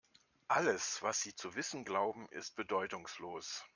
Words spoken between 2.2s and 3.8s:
ist bedeutungslos.